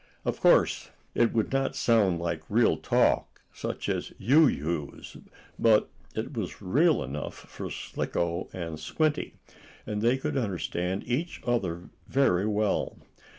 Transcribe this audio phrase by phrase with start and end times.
[0.25, 5.17] Of course it would not sound like real talk, such as you use,
[5.59, 9.35] but it was real enough for Slicko and Squinty,
[9.85, 12.97] and they could understand each other very well.